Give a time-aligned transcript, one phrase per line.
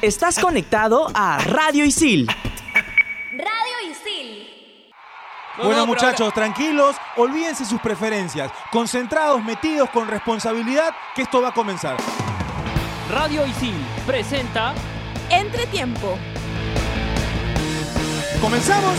[0.00, 2.28] Estás conectado a Radio Isil.
[3.32, 4.46] Radio Isil.
[5.60, 11.96] Bueno muchachos, tranquilos, olvídense sus preferencias, concentrados, metidos con responsabilidad, que esto va a comenzar.
[13.10, 13.74] Radio Isil
[14.06, 14.72] presenta
[15.30, 16.16] Entretiempo.
[18.40, 18.94] ¿Comenzamos?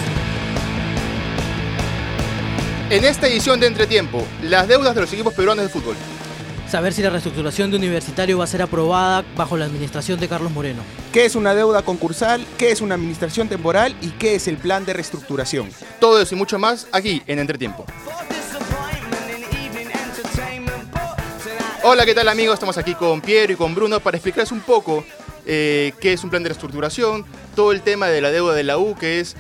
[2.90, 5.96] En esta edición de Entretiempo, las deudas de los equipos peruanos de fútbol.
[6.70, 10.52] Saber si la reestructuración de Universitario va a ser aprobada bajo la administración de Carlos
[10.52, 10.84] Moreno.
[11.12, 12.46] ¿Qué es una deuda concursal?
[12.60, 13.96] ¿Qué es una administración temporal?
[14.02, 15.72] ¿Y qué es el plan de reestructuración?
[16.00, 17.86] Todo eso y mucho más aquí en Entretiempo.
[21.82, 22.54] Hola, ¿qué tal amigos?
[22.54, 25.04] Estamos aquí con Piero y con Bruno para explicarles un poco
[25.48, 28.78] eh, qué es un plan de reestructuración, todo el tema de la deuda de la
[28.78, 29.36] U, que es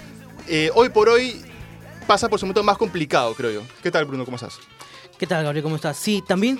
[0.48, 1.46] eh, hoy por hoy
[2.08, 3.62] pasa por su momento más complicado, creo yo.
[3.84, 4.26] ¿Qué tal, Bruno?
[4.26, 4.58] ¿Cómo estás?
[5.20, 5.62] ¿Qué tal, Gabriel?
[5.62, 5.96] ¿Cómo estás?
[5.96, 6.60] Sí, también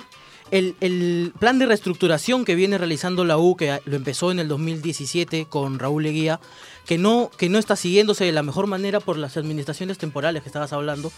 [0.50, 4.48] el, el plan de reestructuración que viene realizando la U, que lo empezó en el
[4.48, 6.40] 2017 con Raúl Leguía,
[6.86, 10.48] que no, que no está siguiéndose de la mejor manera por las administraciones temporales que
[10.48, 11.12] estabas hablando,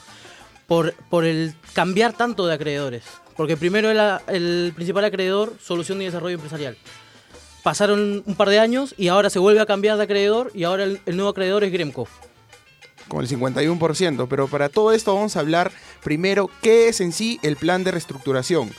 [0.67, 3.05] por, por el cambiar tanto de acreedores.
[3.37, 6.77] Porque primero era el principal acreedor, Solución y Desarrollo Empresarial.
[7.63, 10.85] Pasaron un par de años y ahora se vuelve a cambiar de acreedor y ahora
[10.85, 12.09] el, el nuevo acreedor es Gremco.
[13.09, 14.27] Con el 51%.
[14.29, 17.93] Pero para todo esto vamos a hablar primero qué es en sí el plan de
[17.93, 18.71] reestructuración.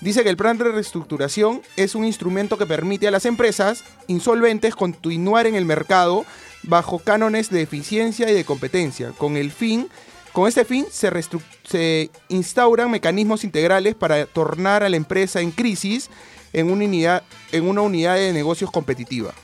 [0.00, 4.76] Dice que el plan de reestructuración es un instrumento que permite a las empresas insolventes
[4.76, 6.24] continuar en el mercado
[6.62, 9.88] bajo cánones de eficiencia y de competencia, con el fin
[10.32, 16.10] con este fin se, instauran mecanismos integrales para tornar a la empresa en crisis
[16.52, 19.34] en una unidad, en una unidad de negocios competitiva.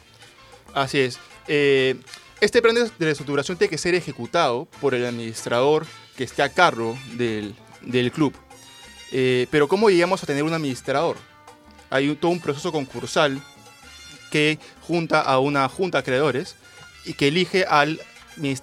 [0.72, 1.18] Así es.
[1.48, 1.96] Eh,
[2.40, 5.84] este plan de de reestructuración tiene que ser ejecutado por el administrador
[6.16, 8.32] que esté a cargo del, del club.
[9.16, 11.16] Eh, pero ¿cómo llegamos a tener un administrador?
[11.88, 13.40] Hay un- todo un proceso concursal
[14.32, 16.56] que junta a una junta de acreedores
[17.04, 18.00] y que elige al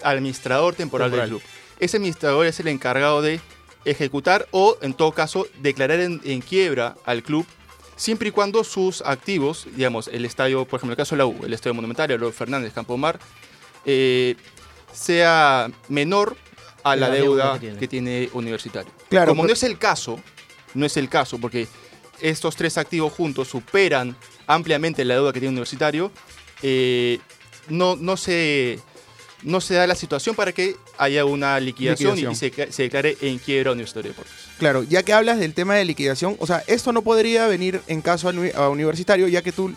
[0.03, 1.29] administrador temporal, Temporal.
[1.29, 1.49] del club.
[1.79, 3.39] Ese administrador es el encargado de
[3.85, 7.45] ejecutar o, en todo caso, declarar en, en quiebra al club
[7.95, 11.45] siempre y cuando sus activos, digamos, el estadio, por ejemplo, el caso de la U,
[11.45, 13.19] el estadio Monumental, el Fernández, Campo Mar,
[13.85, 14.35] eh,
[14.91, 16.35] sea menor
[16.83, 18.27] a la, La deuda, deuda que que, tiene.
[18.27, 18.29] tiene.
[18.33, 18.91] Universitario.
[19.09, 20.19] Claro, Como pero- no es el caso,
[20.73, 21.67] no es el caso, porque
[22.21, 24.15] estos tres activos juntos superan
[24.47, 26.11] ampliamente la deuda que tiene Universitario,
[26.61, 27.19] eh,
[27.67, 28.79] no, no, se,
[29.43, 32.51] no se da la situación para que haya una liquidación, Liquidación.
[32.51, 34.33] y se, se declare en quiebra Universitario de Deportes.
[34.59, 38.01] Claro, ya que hablas del tema de liquidación, o sea, esto no podría venir en
[38.01, 39.73] caso a, a universitario, ya que tú,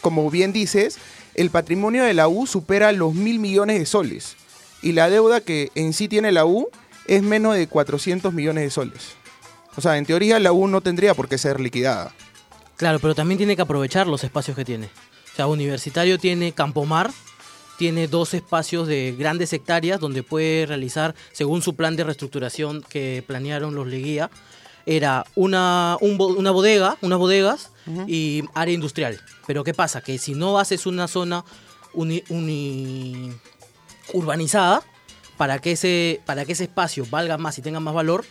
[0.00, 0.98] como bien dices,
[1.34, 4.36] el patrimonio de la U supera los mil millones de soles
[4.82, 6.68] y la deuda que en sí tiene la U
[7.06, 9.16] es menos de 400 millones de soles.
[9.76, 12.12] O sea, en teoría la U no tendría por qué ser liquidada.
[12.76, 14.86] Claro, pero también tiene que aprovechar los espacios que tiene.
[15.32, 17.10] O sea, Universitario tiene Campomar,
[17.78, 23.22] tiene dos espacios de grandes hectáreas donde puede realizar, según su plan de reestructuración que
[23.26, 24.30] planearon los Leguía,
[24.86, 27.70] era una, un una bodega, unas bodegas
[28.06, 29.20] y área industrial.
[29.46, 30.00] Pero ¿qué pasa?
[30.00, 31.44] Que si no haces una zona
[31.92, 33.32] uni- uni-
[34.12, 34.82] urbanizada,
[35.36, 38.24] para que, ese, para que ese espacio valga más y tenga más valor,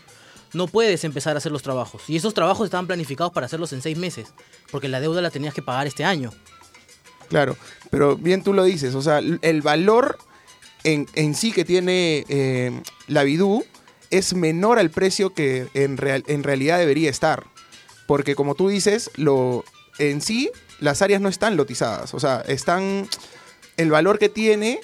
[0.54, 2.04] no puedes empezar a hacer los trabajos.
[2.08, 4.34] Y esos trabajos estaban planificados para hacerlos en seis meses,
[4.72, 6.32] porque la deuda la tenías que pagar este año.
[7.30, 7.58] Claro,
[7.92, 10.18] pero bien tú lo dices, o sea, el valor
[10.84, 13.64] en, en sí que tiene eh, la Bidú
[14.10, 17.46] es menor al precio que en, real- en realidad debería estar.
[18.08, 19.64] Porque como tú dices, lo,
[20.00, 20.50] en sí
[20.80, 23.08] las áreas no están lotizadas, o sea, están...
[23.78, 24.82] El valor que tiene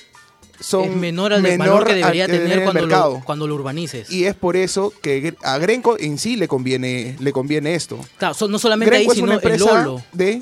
[0.60, 3.14] son es menor al del menor valor que debería tener el cuando mercado.
[3.16, 4.10] lo, cuando lo urbanices.
[4.12, 8.00] Y es por eso que a Grenco en sí le conviene, le conviene esto.
[8.18, 10.42] claro, no solamente ahí, Grenco es sino una el empresa Lolo de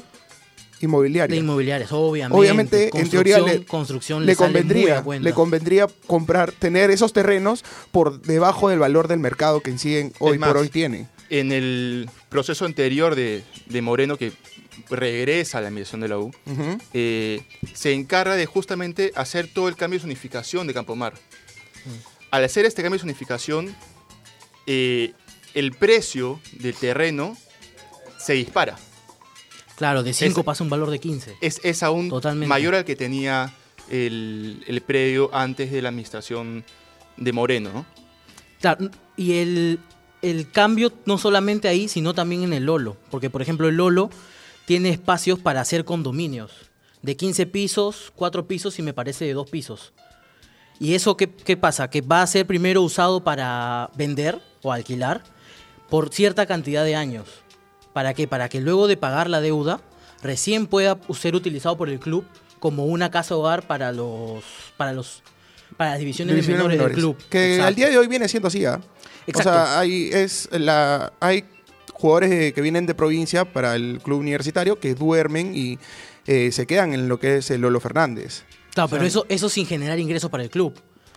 [0.81, 1.33] inmobiliaria.
[1.33, 2.37] de inmobiliarias, obviamente.
[2.37, 8.69] Obviamente, en teoría le, construcción le convendría, le convendría comprar, tener esos terrenos por debajo
[8.69, 11.07] del valor del mercado que en sí en- hoy más, por hoy tiene.
[11.29, 14.33] En el proceso anterior de, de Moreno, que
[14.89, 16.31] regresa a la administración de la U,
[16.93, 17.41] eh,
[17.73, 21.13] se encarga de justamente hacer todo el cambio de zonificación de Campomar.
[22.31, 23.75] Al hacer este cambio de zonificación,
[24.65, 25.13] eh,
[25.53, 27.37] el precio del terreno
[28.17, 28.77] se dispara.
[29.75, 31.35] Claro, de 5 es- pasa un valor de 15.
[31.41, 32.47] Es, es aún Totalmente.
[32.47, 33.53] mayor al que tenía
[33.89, 36.63] el, el predio antes de la administración
[37.17, 37.71] de Moreno.
[37.73, 37.85] ¿no?
[38.61, 39.79] Claro, y el,
[40.21, 42.97] el cambio no solamente ahí, sino también en el Lolo.
[43.11, 44.09] Porque, por ejemplo, el Lolo
[44.65, 46.51] tiene espacios para hacer condominios.
[47.01, 49.93] De 15 pisos, 4 pisos y me parece de 2 pisos.
[50.79, 51.89] ¿Y eso qué, qué pasa?
[51.89, 55.23] Que va a ser primero usado para vender o alquilar
[55.89, 57.27] por cierta cantidad de años.
[57.93, 58.27] ¿Para qué?
[58.27, 59.81] Para que luego de pagar la deuda
[60.23, 62.25] recién pueda ser utilizado por el club
[62.59, 64.43] como una casa hogar para los
[64.77, 65.21] para los
[65.77, 66.95] para las divisiones, Divisiones de menores, menores.
[66.95, 67.29] del club.
[67.29, 67.67] Que Exacto.
[67.67, 68.79] al día de hoy viene siendo así, ¿ah?
[68.79, 69.51] O Exacto.
[69.51, 71.43] sea, hay, es la, hay
[71.93, 75.79] jugadores que vienen de provincia para el club universitario que duermen y
[76.27, 78.43] eh, se quedan en lo que es el Lolo Fernández.
[78.73, 80.73] Claro, pero eso eso sin generar ingresos para el club.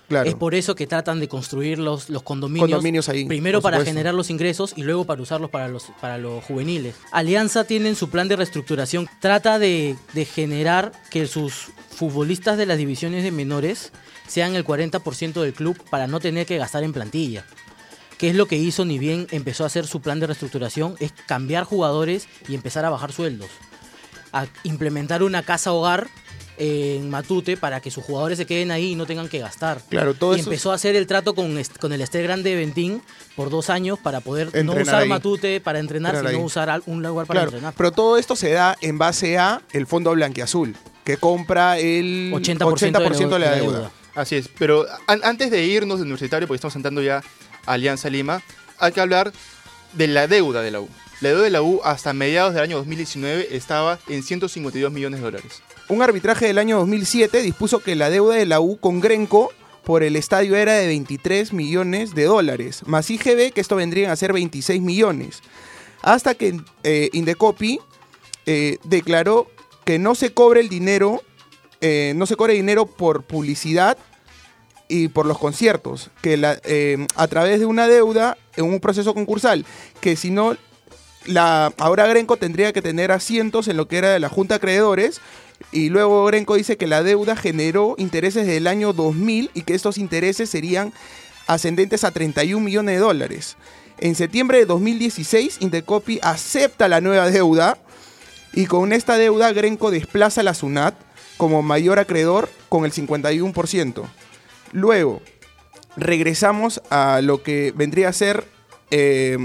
[0.09, 0.29] Claro.
[0.29, 4.15] Es por eso que tratan de construir los, los condominios, Condominios ahí, primero para generar
[4.15, 6.95] los ingresos y luego para usarlos para los, para los juveniles.
[7.11, 12.67] Alianza tiene en su plan de reestructuración, trata de, de generar que sus futbolistas de
[12.67, 13.91] las divisiones de menores
[14.29, 17.45] sean el 40% del club para no tener que gastar en plantilla.
[18.19, 20.97] ¿Qué es lo que hizo ni bien empezó a hacer su plan de reestructuración?
[21.01, 23.49] Es cambiar jugadores y empezar a bajar sueldos.
[24.33, 26.09] A implementar una casa hogar
[26.59, 29.83] en Matute para que sus jugadores se queden ahí y no tengan que gastar.
[29.91, 32.57] Claro, todo y eso- empezó a hacer el trato con, con el Estel Grande de
[32.57, 33.03] Ventín
[33.35, 35.09] por dos años para poder no usar ahí.
[35.11, 36.47] Matute para entrenar, Entrenar sino ahí.
[36.47, 37.75] usar un lugar para Claro, entrenar.
[37.77, 40.75] pero todo esto se da en base a el Fondo Blanquiazul,
[41.05, 43.91] que compra el 80% de la- de la de la deuda.
[44.15, 47.23] Así es, pero an- antes de irnos del universitario, porque estamos entrando ya
[47.67, 48.43] Alianza Lima,
[48.79, 49.33] hay que hablar
[49.93, 50.89] de la deuda de la U.
[51.21, 55.25] La deuda de la U hasta mediados del año 2019 estaba en 152 millones de
[55.25, 55.63] dólares.
[55.89, 59.53] Un arbitraje del año 2007 dispuso que la deuda de la U con Grenco
[59.85, 64.17] por el estadio era de 23 millones de dólares, más IGB, que esto vendrían a
[64.17, 65.43] ser 26 millones.
[66.03, 67.79] Hasta que eh, Indecopi
[68.47, 69.49] eh, declaró
[69.85, 71.23] que no se cobre el dinero,
[71.81, 73.97] eh, no se cobre dinero por publicidad
[74.89, 79.15] y por los conciertos, que la- eh, a través de una deuda en un proceso
[79.15, 79.65] concursal,
[80.01, 80.57] que si no,
[81.27, 85.21] la, ahora Grenco tendría que tener asientos en lo que era la Junta de Acreedores,
[85.73, 89.99] y luego Grenco dice que la deuda generó intereses del año 2000 y que estos
[89.99, 90.93] intereses serían
[91.47, 93.57] ascendentes a 31 millones de dólares.
[93.99, 97.79] En septiembre de 2016, Intercopi acepta la nueva deuda
[98.53, 100.95] y con esta deuda Grenco desplaza a la SUNAT
[101.39, 104.05] como mayor acreedor con el 51%.
[104.77, 105.23] Luego,
[105.97, 108.45] regresamos a lo que vendría a ser
[108.91, 109.39] eh,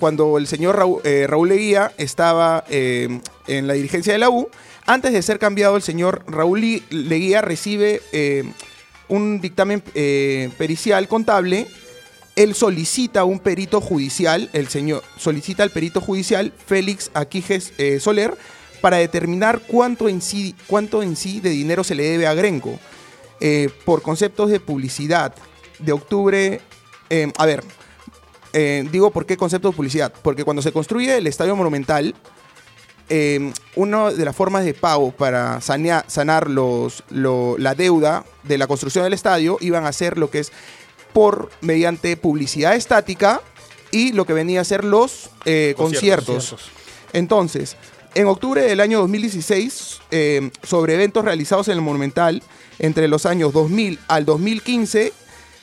[0.00, 4.48] cuando el señor Raúl, eh, Leguía estaba eh, en la dirigencia de la U.
[4.86, 8.42] Antes de ser cambiado, el señor Raúl Leguía recibe eh,
[9.06, 11.68] un dictamen eh, pericial contable.
[12.34, 18.36] Él solicita un perito judicial, el señor solicita al perito judicial Félix Aquijes eh, Soler
[18.80, 22.80] para determinar cuánto en sí, cuánto en sí de dinero se le debe a Grenco
[23.40, 25.34] eh, por conceptos de publicidad
[25.78, 26.60] de octubre.
[27.10, 27.64] eh, a ver,
[28.52, 30.12] eh, digo por qué concepto de publicidad.
[30.22, 32.14] Porque cuando se construye el Estadio Monumental,
[33.10, 38.58] eh, una de las formas de pago para sanea- sanar los, lo- la deuda de
[38.58, 40.52] la construcción del estadio iban a ser lo que es
[41.14, 43.40] por mediante publicidad estática
[43.90, 46.50] y lo que venía a ser los eh, conciertos.
[46.50, 46.70] Conciertos.
[47.14, 47.76] Entonces,
[48.14, 52.42] en octubre del año 2016, eh, sobre eventos realizados en el Monumental
[52.78, 55.12] entre los años 2000 al 2015,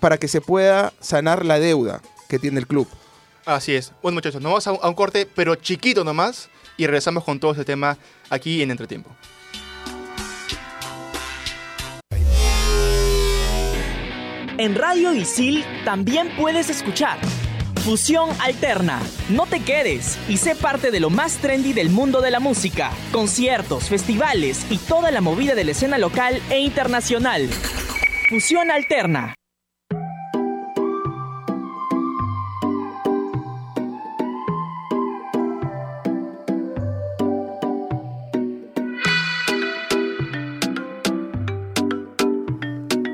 [0.00, 2.88] para que se pueda sanar la deuda que tiene el club.
[3.44, 3.92] Así es.
[4.02, 7.64] Bueno, muchachos, nos vamos a un, corte, pero chiquito nomás, y regresamos con todo este
[7.64, 7.96] tema
[8.28, 9.10] aquí en Entretiempo.
[14.58, 17.18] En Radio Isil también puedes escuchar
[17.80, 19.00] Fusión Alterna.
[19.30, 22.90] No te quedes y sé parte de lo más trendy del mundo de la música.
[23.10, 27.48] Conciertos, festivales y toda la movida de la escena local e internacional.
[28.28, 29.34] Fusión Alterna.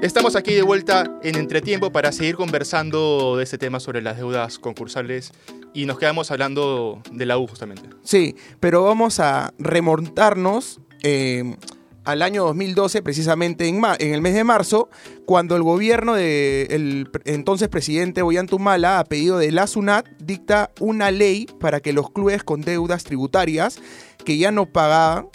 [0.02, 4.58] Estamos aquí de vuelta en Entretiempo para seguir conversando de este tema sobre las deudas
[4.58, 5.32] concursales
[5.72, 7.88] y nos quedamos hablando de la U justamente.
[8.02, 11.56] Sí, pero vamos a remontarnos eh,
[12.04, 14.90] al año 2012, precisamente en, el mes de marzo,
[15.24, 21.46] cuando el gobierno del entonces presidente Ollanta a pedido de la SUNAT, dicta una ley
[21.58, 23.80] para que los clubes con deudas tributarias
[24.24, 25.28] que ya no pagaban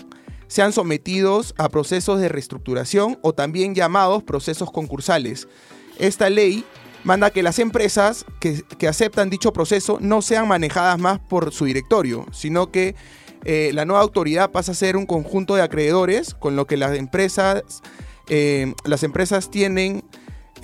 [0.51, 5.48] sean sometidos a procesos de reestructuración o también llamados procesos concursales.
[5.98, 6.65] Esta ley
[7.05, 11.63] manda que las empresas que, que aceptan dicho proceso no sean manejadas más por su
[11.63, 12.96] directorio, sino que
[13.46, 16.98] eh, la nueva autoridad pasa a ser un conjunto de acreedores, con lo que las
[16.98, 17.63] empresas,
[18.27, 20.03] eh, las empresas tienen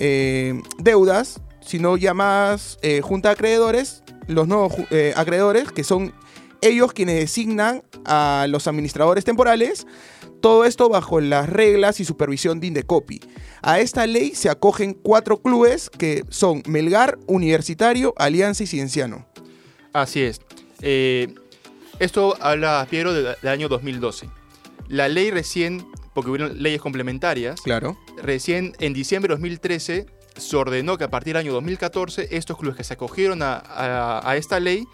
[0.00, 4.74] eh, deudas, sino llamadas eh, junta de acreedores, los nuevos
[5.16, 6.12] acreedores, que son
[6.60, 9.86] ellos quienes designan a los administradores temporales,
[10.40, 13.20] todo esto bajo las reglas y supervisión de Indecopi.
[13.62, 19.26] A esta ley se acogen cuatro clubes que son Melgar, Universitario, Alianza y Cienciano.
[19.92, 20.40] Así es.
[20.80, 21.34] Eh,
[21.98, 24.28] esto habla, Piero, de- del año 2012.
[24.88, 25.84] La ley recién,
[26.14, 27.98] porque hubieron leyes complementarias, Claro.
[28.22, 32.76] recién en diciembre de 2013 se ordenó que a partir del año 2014 estos clubes
[32.76, 34.86] que se acogieron a, a- a esta ley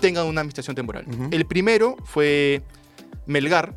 [0.00, 1.06] tengan una administración temporal.
[1.08, 1.28] Ujú.
[1.30, 2.62] El primero fue
[3.26, 3.74] Melgar,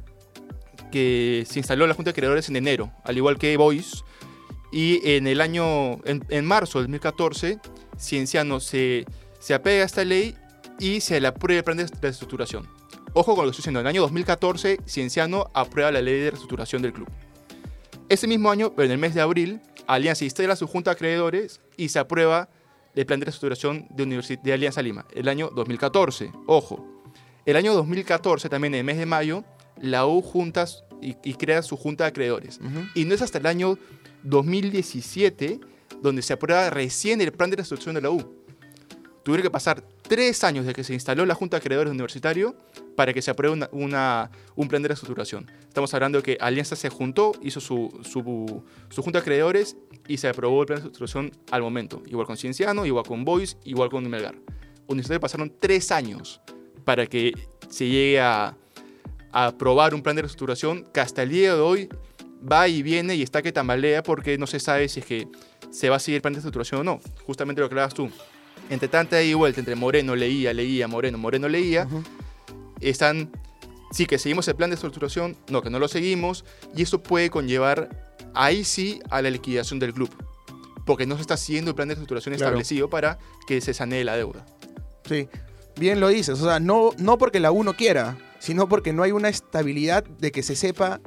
[0.91, 4.03] que se instaló en la Junta de Creadores en enero, al igual que Boys.
[4.71, 7.59] Y en el año, en, en marzo del 2014,
[7.99, 9.05] Cienciano se,
[9.39, 10.35] se apega a esta ley
[10.79, 12.67] y se le aprueba el plan de reestructuración.
[13.13, 16.31] Ojo con lo que estoy diciendo, en el año 2014, Cienciano aprueba la ley de
[16.31, 17.07] reestructuración del club.
[18.09, 21.61] Ese mismo año, pero en el mes de abril, Alianza instala su junta de acreedores
[21.77, 22.49] y se aprueba
[22.95, 26.31] el plan de reestructuración de, Universi- de Alianza Lima, el año 2014.
[26.47, 26.85] Ojo,
[27.45, 29.43] el año 2014, también en el mes de mayo,
[29.81, 32.59] la U juntas y, y crea su junta de acreedores.
[32.59, 32.85] Ujú.
[32.95, 33.77] Y no es hasta el año
[34.23, 35.59] 2017
[36.01, 38.35] donde se aprueba recién el plan de reestructuración de la U.
[39.23, 39.83] Tuvieron que pasar
[40.15, 42.55] tres años desde que se instaló la Junta de Acreedores Universitario
[42.95, 45.49] para que se apruebe una- un plan de reestructuración.
[45.67, 49.75] Estamos hablando de que Alianza se juntó, hizo su, su, su Junta de Acreedores
[50.07, 52.03] y se aprobó el plan de reestructuración al momento.
[52.05, 54.35] Igual con Cienciano, igual con Boys, igual con Melgar.
[54.87, 56.41] Universitario pasaron tres años
[56.85, 57.33] para que
[57.69, 58.55] se llegue a,
[59.31, 61.89] a aprobar un plan de reestructuración que hasta el día de hoy
[62.39, 65.27] va y viene y está que tambalea porque no se sabe si es que
[65.71, 66.99] se va a seguir el plan de reestructuración o no.
[67.25, 68.11] Justamente lo que hablabas tú.
[68.69, 72.03] Entre tanta ida y vuelta, entre Moreno leía, leía, Moreno, Moreno leía, Ujú.
[72.79, 73.29] están,
[73.91, 77.29] sí, que seguimos el plan de estructuración, no, que no lo seguimos, y eso puede
[77.29, 80.09] conllevar ahí sí a la liquidación del club,
[80.85, 82.49] porque no se está siguiendo el plan de estructuración Claro.
[82.51, 84.45] establecido para que se sanee la deuda.
[85.07, 85.27] Sí,
[85.77, 86.39] bien lo dices.
[86.41, 90.03] O sea, no, no porque la U no quiera, sino porque no hay una estabilidad
[90.03, 90.99] de que se sepa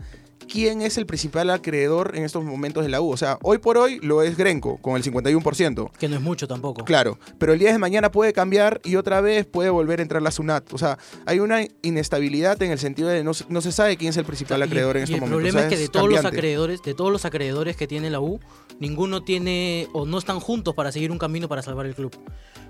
[0.48, 3.10] quién es el principal acreedor en estos momentos de la U.
[3.10, 5.90] O sea, hoy por hoy lo es Grenco, con el 51%.
[5.98, 6.84] Que no es mucho tampoco.
[6.84, 10.22] Claro, pero el día de mañana puede cambiar y otra vez puede volver a entrar
[10.22, 10.72] la SUNAT.
[10.72, 14.16] O sea, hay una inestabilidad en el sentido de no, no se sabe quién es
[14.16, 15.36] el principal Y- acreedor en estos el momentos.
[15.38, 18.10] problema O sea, es que de todos los acreedores, de todos los acreedores que tiene
[18.10, 18.38] la U,
[18.78, 22.16] ninguno tiene o no están juntos para seguir un camino para salvar el club.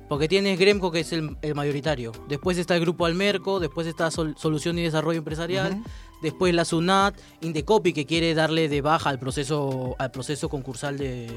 [0.08, 4.10] Porque tienes Gremco que es el, el mayoritario, después está el grupo Almerco, después está
[4.12, 5.82] Sol- Solución y Desarrollo Empresarial, Ujú.
[6.22, 11.28] después la SUNAT, Indecopi que quiere darle de baja al proceso al proceso concursal de,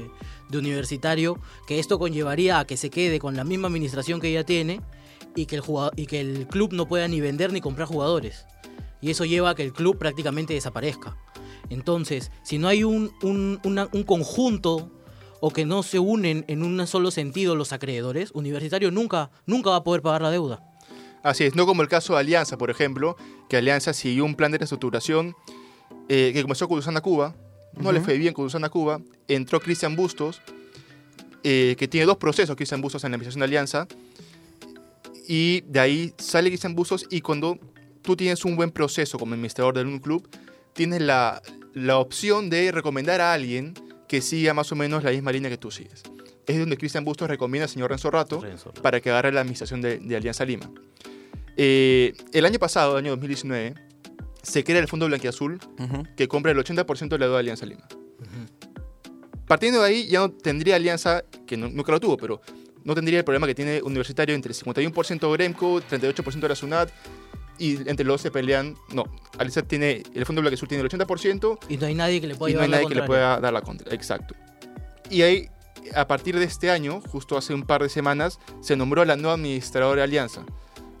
[0.48, 1.36] de universitario,
[1.66, 4.80] que esto conllevaría a que se quede con la misma administración que ya tiene
[5.34, 5.62] y que el
[5.96, 8.46] y que el club no pueda ni vender ni comprar jugadores.
[9.02, 11.16] Y eso lleva a que el club prácticamente desaparezca.
[11.70, 14.90] Entonces, si no hay un, un- una- un conjunto
[15.40, 19.76] o que no se unen en un solo sentido los acreedores, Universitario nunca, nunca va
[19.76, 20.62] a poder pagar la deuda.
[21.22, 23.16] Así es, no como el caso de Alianza, por ejemplo,
[23.48, 25.34] que Alianza siguió un plan de reestructuración
[26.08, 27.34] eh, que comenzó con Usana Cuba,
[27.76, 28.06] no le Ujú.
[28.06, 30.40] fue bien con Usana Cuba, entró Cristian Bustos,
[31.44, 33.86] eh, que tiene dos procesos, Cristian Bustos en la administración de Alianza,
[35.28, 37.58] y de ahí sale Cristian Bustos y cuando
[38.02, 40.28] tú tienes un buen proceso como administrador de un club,
[40.72, 41.40] tienes la,
[41.74, 43.74] la opción de recomendar a alguien
[44.10, 46.02] que siga más o menos la misma línea que tú sigues.
[46.48, 48.72] es donde Cristian Bustos recomienda al señor Renzo Rato Renzo.
[48.82, 50.68] para que agarre la administración de, de Alianza Lima.
[51.56, 53.74] Eh, el año pasado, año 2019,
[54.42, 56.02] se crea el Fondo Blanquiazul Ujú.
[56.16, 57.86] que compra el 80% de la deuda de Alianza Lima.
[59.46, 62.40] Partiendo de ahí, ya no tendría Alianza, que no- nunca lo tuvo, pero
[62.82, 66.90] no tendría el problema que tiene Universitario entre 51% Gremco, 38% de la SUNAT,
[67.60, 68.74] y entre los dos se pelean.
[68.92, 69.04] No,
[69.38, 72.50] Alianza tiene, el Fondo Blanquiazul tiene el 80%, Y no hay nadie que le pueda
[72.50, 73.94] y no hay nadie que le pueda dar la contra.
[73.94, 74.34] Exacto.
[75.10, 75.48] Y ahí,
[75.94, 79.16] a partir de este año, justo hace un par de semanas, se nombró a la
[79.16, 80.42] nueva administradora de Alianza.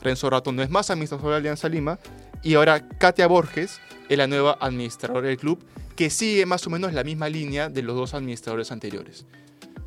[0.02, 1.98] Renzo Rato no es más administrador de Alianza Lima.
[2.42, 5.64] Y ahora Katia Borges es la nueva administradora del club,
[5.96, 9.24] que sigue más o menos la misma línea de los dos administradores anteriores.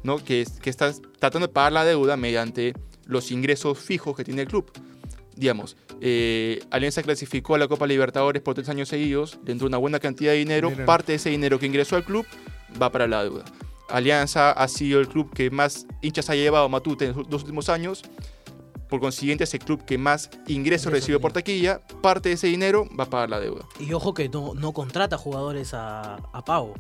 [0.02, 0.18] ¿no?
[0.18, 2.74] Que, que está tratando de pagar la deuda mediante
[3.06, 4.72] los ingresos fijos que tiene el club.
[5.36, 9.78] Digamos, eh, Alianza clasificó a la Copa Libertadores por tres años seguidos, le entró una
[9.78, 10.86] buena cantidad de dinero, Dinero.
[10.86, 12.26] parte de ese dinero que ingresó al club
[12.82, 13.44] va para la deuda.
[13.90, 17.42] Alianza ha sido el club que más hinchas ha llevado a Matute en los dos
[17.44, 18.04] últimos años,
[18.90, 22.88] por consiguiente es el club que más ingresos recibe por taquilla, parte de ese dinero
[22.98, 23.66] va a pagar la deuda.
[23.80, 26.76] Y ojo que no, no contrata jugadores a, a pago,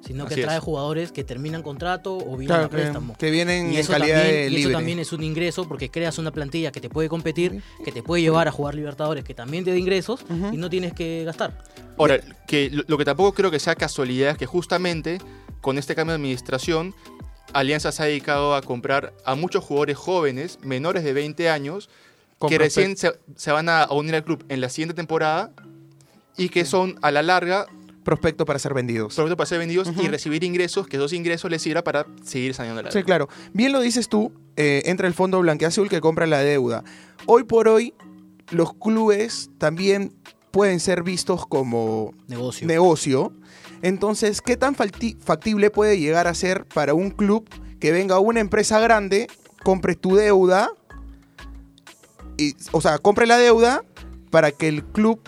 [0.00, 0.62] sino que trae es.
[0.62, 3.16] jugadores que terminan contrato o vienen Claro, a préstamo.
[3.18, 4.72] que vienen Y en eso, calidad también, de y eso libre.
[4.74, 8.22] también es un ingreso porque creas una plantilla que te puede competir, que te puede
[8.22, 11.58] llevar a jugar Libertadores, que también te da ingresos y no tienes que gastar.
[11.98, 15.18] Ahora, que lo, lo que tampoco creo que sea casualidad es que justamente
[15.60, 16.94] con este cambio de administración,
[17.52, 21.88] Alianza se ha dedicado a comprar a muchos jugadores jóvenes, menores de 20 años,
[22.38, 25.52] Con que prospect- recién se, se van a unir al club en la siguiente temporada
[26.36, 27.66] y que son a la larga
[28.06, 29.14] prospecto para ser vendidos.
[29.14, 32.80] productos para ser vendidos y recibir ingresos, que esos ingresos les sirva para seguir saneando
[32.82, 33.04] la Sí, deuda.
[33.04, 33.28] claro.
[33.52, 36.84] Bien lo dices tú, eh, entra el fondo blanqueazul que compra la deuda.
[37.26, 37.92] Hoy por hoy,
[38.50, 40.14] los clubes también
[40.52, 42.66] pueden ser vistos como Negocio.
[42.66, 43.32] negocio.
[43.82, 47.46] Entonces, ¿qué tan factible puede llegar a ser para un club
[47.80, 49.26] que venga una empresa grande,
[49.64, 50.70] compre tu deuda,
[52.38, 53.82] y, o sea, compre la deuda
[54.30, 55.20] para que el club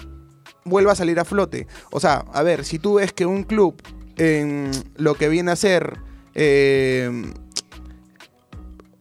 [0.68, 1.66] vuelva a salir a flote?
[1.90, 3.80] O sea, a ver, si tú ves que un club
[4.16, 5.98] en lo que viene a ser,
[6.34, 7.10] eh,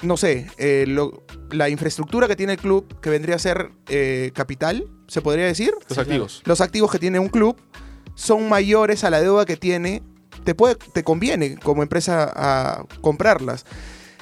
[0.04, 4.32] no sé, eh, lo- la infraestructura que tiene el club, que vendría a ser eh,
[4.36, 6.42] capital, se podría decir, Los activos.
[6.46, 7.56] los activos que tiene un club
[8.16, 10.04] son mayores a la deuda que tiene,
[10.44, 13.66] te, puede, te conviene como empresa a comprarlas.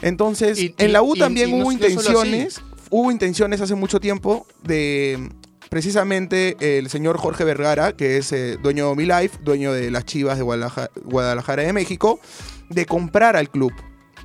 [0.01, 3.99] Entonces, Y- en la U y- también y hubo no intenciones, hubo intenciones hace mucho
[3.99, 5.29] tiempo de
[5.75, 10.05] precisamente el señor Jorge Vergara, que es eh, dueño de Mi Life, dueño de las
[10.05, 12.21] Chivas de Guadalajara, Guadalajara de México,
[12.69, 13.73] de comprar al club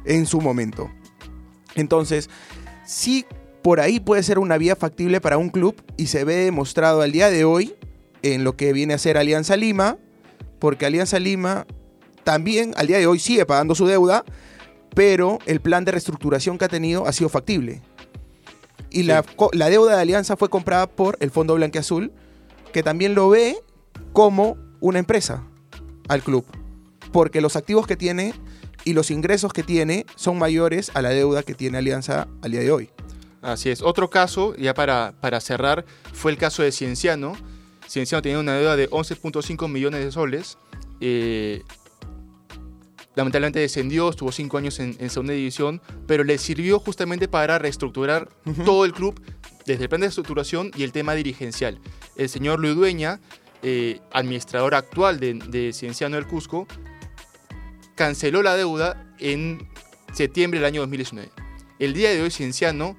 [0.05, 0.93] en su momento.
[1.75, 2.31] Entonces,
[2.87, 3.27] sí,
[3.63, 7.11] por ahí puede ser una vía factible para un club y se ve demostrado al
[7.11, 7.75] día de hoy
[8.23, 9.99] en lo que viene a ser Alianza Lima,
[10.61, 11.67] porque Alianza Lima
[12.23, 14.25] también al día de hoy sigue pagando su deuda,
[14.95, 17.83] pero el plan de reestructuración que ha tenido ha sido factible.
[18.91, 22.13] Y la, la deuda de Alianza fue comprada por el Fondo Blanqueazul,
[22.73, 23.57] que también lo ve
[24.13, 25.45] como una empresa
[26.09, 26.45] al club,
[27.13, 28.35] porque los activos que tiene
[28.85, 32.61] y los ingresos que tiene son mayores a la deuda que tiene Alianza al día
[32.61, 32.91] de hoy.
[33.43, 33.81] Así es.
[33.83, 37.33] Otro caso, ya para, para cerrar, fue el caso de Cienciano.
[37.89, 40.59] Cienciano tenía una deuda de 11.5 millones de soles.
[41.01, 41.63] eh,
[43.21, 48.29] lamentablemente descendió, estuvo cinco años en, en segunda división, pero le sirvió justamente para reestructurar
[48.65, 49.21] todo el club
[49.67, 51.79] desde el plan de reestructuración y el tema dirigencial.
[52.17, 53.21] El señor Luis Dueña,
[53.63, 56.67] eh, administrador actual de, de Cienciano del Cusco,
[57.95, 59.69] canceló la deuda en
[60.15, 61.31] septiembre del año 2019.
[61.79, 62.97] El día de hoy Cienciano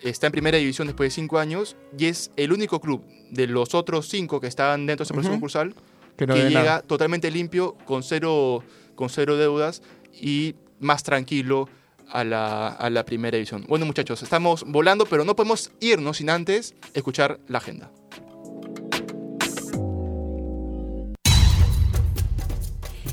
[0.00, 3.74] está en primera división después de cinco años y es el único club de los
[3.74, 5.36] otros cinco que estaban dentro de ese proceso Ujú.
[5.36, 5.74] concursal
[6.16, 11.68] Que que llega totalmente limpio, con cero, con cero deudas y más tranquilo
[12.08, 13.64] a la, a la primera división.
[13.68, 17.90] Bueno muchachos, estamos volando, pero no podemos irnos sin antes escuchar la agenda.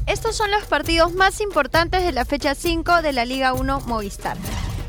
[0.10, 4.38] Estos son los partidos más importantes de la fecha 5 de la Liga 1 Movistar.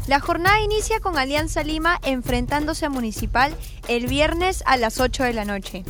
[0.06, 3.54] La jornada inicia con Alianza Lima enfrentándose a Municipal
[3.86, 5.84] el viernes a las 8 de la noche.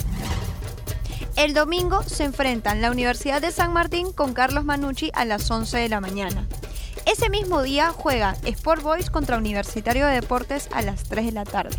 [1.41, 5.79] El domingo se enfrentan la Universidad de San Martín con Carlos Manucci a las 11
[5.79, 6.47] de la mañana.
[7.07, 11.47] Ese mismo día juega Sport Boys contra Universitario de Deportes a las 3 de la
[11.47, 11.79] tarde.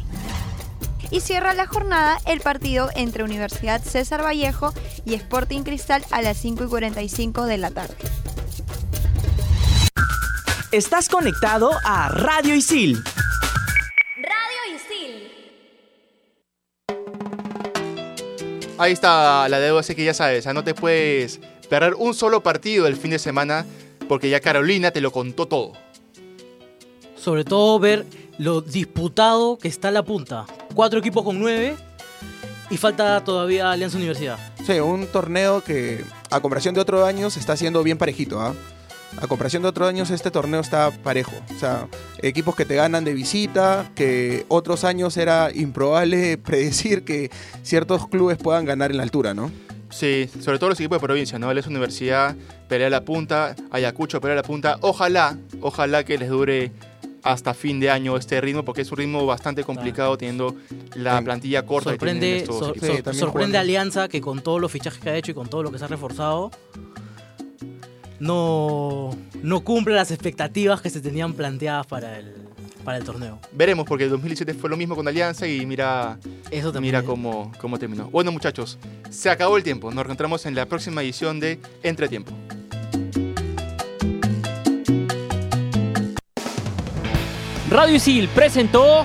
[1.12, 4.74] Y cierra la jornada el partido entre Universidad César Vallejo
[5.06, 7.95] y Sporting Cristal a las 5 y 45 de la tarde.
[10.71, 13.04] Estás conectado a Radio Isil.
[18.81, 21.39] Ahí está la deuda, así que ya sabes, no te puedes
[21.69, 23.63] perder un solo partido el fin de semana
[24.09, 25.73] porque ya Carolina te lo contó todo.
[27.15, 28.07] Sobre todo ver
[28.39, 30.47] lo disputado que está la punta.
[30.73, 31.75] Cuatro equipos con nueve
[32.71, 34.39] y falta todavía Alianza Universidad.
[34.65, 38.55] Sí, un torneo que a comparación de otros años está siendo bien parejito, ¿ah?
[39.19, 41.34] A comparación de otros años este torneo está parejo.
[41.56, 41.88] O sea,
[42.21, 47.30] equipos que te ganan de visita, que otros años era improbable predecir que
[47.63, 49.52] ciertos clubes puedan ganar en la altura, ¿no?
[49.89, 51.50] Sí, sobre todo los equipos de provincia, ¿no?
[51.50, 52.36] Alianza Universidad
[52.69, 54.78] pelea la punta, Ayacucho pelea la punta.
[54.82, 56.71] Ojalá, ojalá que les dure
[57.24, 60.56] hasta fin de año este ritmo, porque es un ritmo bastante complicado teniendo
[60.95, 61.24] la Sí.
[61.26, 62.88] plantilla corta que Sorprende, estos sor- equipos.
[62.88, 63.60] Sí, sor- también sorprende jugando.
[63.60, 65.86] Alianza que con todos los fichajes que ha hecho y con todo lo que se
[65.86, 66.50] ha reforzado,
[68.21, 69.10] no,
[69.41, 72.31] no cumple las expectativas que se tenían planteadas para el,
[72.86, 73.39] para el torneo.
[73.51, 76.19] Veremos, porque el 2017 fue lo mismo con Alianza y mira,
[76.51, 76.93] Eso también.
[76.93, 78.10] mira cómo, cómo terminó.
[78.12, 78.77] Bueno, muchachos,
[79.10, 79.89] se acabó el tiempo.
[79.89, 82.31] Nos reencontramos en la próxima edición de Entretiempo.
[87.71, 89.03] Radio Isil presentó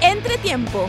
[0.00, 0.88] Entretiempo.